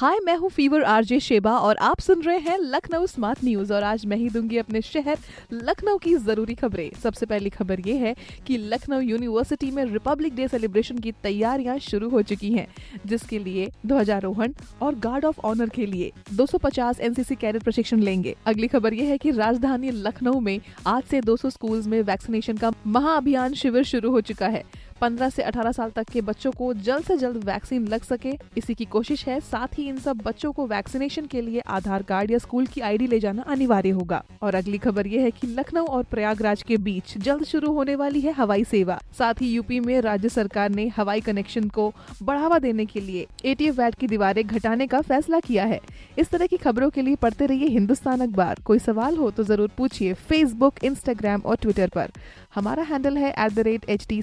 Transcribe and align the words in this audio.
हाय 0.00 0.18
मैं 0.24 0.34
हूँ 0.36 0.48
fever 0.50 0.82
RJ 0.82 1.18
Sheba 1.20 1.52
और 1.58 1.76
आप 1.76 2.00
सुन 2.00 2.22
रहे 2.22 2.38
हैं 2.38 2.56
लखनऊ 2.58 3.06
स्मार्ट 3.06 3.42
न्यूज़ 3.44 3.72
और 3.72 3.82
आज 3.82 4.06
मैं 4.06 4.16
ही 4.16 4.28
दूँगी 4.30 4.58
अपने 4.58 4.80
शहर 4.82 5.18
लखनऊ 5.52 5.98
की 5.98 6.14
ज़रूरी 6.16 6.54
खबरें। 6.54 6.90
सबसे 7.02 7.26
पहली 7.26 7.50
खबर 7.50 7.80
ये 7.80 7.96
है 7.96 8.14
कि 8.46 8.56
लखनऊ 8.56 9.00
यूनिवर्सिटी 9.00 9.70
में 9.70 9.84
रिपब्लिक 9.84 10.34
डे 10.36 10.48
सेलिब्रेशन 10.48 10.98
की 10.98 11.12
तैयारियाँ 11.12 11.78
शुरू 11.80 12.08
हो 12.08 12.22
चुकी 12.22 12.52
हैं, 12.52 12.66
जिसके 13.06 13.38
लिए 13.38 13.70
ध्वजारोहण 13.86 14.54
और 14.82 14.94
गार्ड 14.98 15.24
ऑफ़ 15.24 15.40
ऑनर 15.40 15.68
के 15.68 15.86
लिए 15.86 16.10
250 16.32 17.00
एनसीसी 17.00 17.34
कैडेट 17.34 17.62
प्रशिक्षण 17.62 18.00
लेंगे। 18.00 18.36
अगली 18.46 18.68
खबर 18.68 18.94
ये 18.94 19.06
है 19.06 19.18
की 19.18 19.30
राजधानी 19.30 19.90
लखनऊ 19.90 20.40
में 20.40 20.60
आज 20.86 21.02
से 21.02 21.20
200 21.20 21.50
स्कूल्स 21.50 21.86
में 21.86 22.02
वैक्सीनेशन 22.02 22.56
का 22.56 22.72
महाअभियान 22.86 23.54
शिविर 23.54 23.84
शुरू 23.84 24.10
हो 24.10 24.20
चुका 24.22 24.48
है। 24.48 24.64
15 25.00 25.30
से 25.30 25.42
18 25.42 25.72
साल 25.72 25.90
तक 25.90 26.08
के 26.08 26.20
बच्चों 26.20 26.50
को 26.52 26.72
जल्द 26.74 27.04
से 27.04 27.16
जल्द 27.16 27.44
वैक्सीन 27.44 27.86
लग 27.88 28.02
सके। 28.02 28.32
इसी 28.56 28.74
की 28.74 28.84
कोशिश 28.84 29.26
है, 29.26 29.38
साथ 29.40 29.78
ही 29.78 29.88
इन 29.88 29.98
सब 29.98 30.16
बच्चों 30.16 30.52
को 30.52 30.66
वैक्सीनेशन 30.66 31.26
के 31.26 31.40
लिए 31.40 31.60
आधार 31.68 32.02
कार्ड 32.02 32.30
या 32.30 32.38
स्कूल 32.38 32.66
की 32.66 32.80
आईडी 32.80 33.06
ले 33.06 33.20
जाना 33.20 33.42
अनिवार्य 33.42 33.90
होगा। 33.90 34.22
और 34.42 34.54
अगली 34.54 34.78
खबर 34.78 35.06
ये 35.06 35.20
है 35.20 35.30
कि 35.30 35.46
लखनऊ 35.46 35.86
और 35.86 36.02
प्रयागराज 36.10 36.62
के 36.62 36.76
बीच 36.78 37.16
जल्द 37.18 37.44
शुरू 37.44 37.72
होने 37.72 37.94
वाली 37.94 38.20
है 38.20 38.32
हवाई 38.32 38.64
सेवा। 38.64 38.98
साथ 39.18 39.40
ही 39.40 39.52
यूपी 39.52 39.80
में 39.80 40.00
राज्य 40.00 40.28
सरकार 40.28 40.70
ने 40.70 40.86
हवाई 40.88 41.20
कनेक्शन 41.20 41.68
को 41.68 41.92
बढ़ावा 42.22 42.58
देने 42.58 42.86
के 42.86 43.00
लिए 43.00 43.26
एटीएफ 43.44 43.78
वैट 43.78 43.94
की 43.94 44.06
दीवारें 44.06 44.44
घटाने 44.46 44.86
का 44.86 45.00
फैसला 45.00 45.40
किया 45.40 45.64
है। 45.64 45.80
इस 46.18 46.30
तरह 46.30 46.46
की 46.46 46.56
खबरों 46.56 46.90
के 46.90 47.02
लिए 47.02 47.16
पढ़ते 47.16 47.46
रहिए 47.46 47.68
हिंदुस्तान 47.68 48.20
अखबार। 48.20 48.60
कोई 48.64 48.78
सवाल 48.78 49.16
हो 49.16 49.30
तो 49.30 49.44
ज़रूर 49.44 49.70
पूछिए 49.76 50.12
फेसबुक 50.28 50.84
इंस्टाग्राम 50.84 51.40
और 51.40 51.56
ट्विटर 51.56 51.88
पर। 51.88 52.10
हमारा 52.54 52.82
हैंडल 52.82 53.16
है 53.16 53.30
at 53.30 53.52
the 53.52 53.58
rate 53.60 53.88
H 53.88 54.06
T 54.08 54.22